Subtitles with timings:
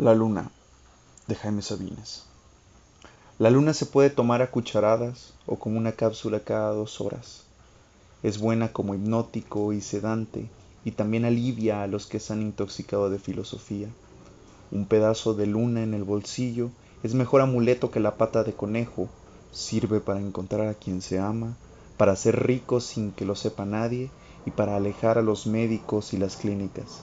[0.00, 0.48] La luna
[1.26, 2.22] de Jaime Sabines.
[3.40, 7.42] La luna se puede tomar a cucharadas o como una cápsula cada dos horas.
[8.22, 10.48] Es buena como hipnótico y sedante
[10.84, 13.88] y también alivia a los que se han intoxicado de filosofía.
[14.70, 16.70] Un pedazo de luna en el bolsillo
[17.02, 19.08] es mejor amuleto que la pata de conejo.
[19.50, 21.56] Sirve para encontrar a quien se ama,
[21.96, 24.10] para ser rico sin que lo sepa nadie
[24.46, 27.02] y para alejar a los médicos y las clínicas.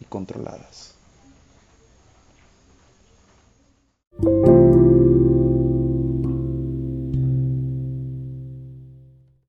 [0.00, 0.94] y controladas.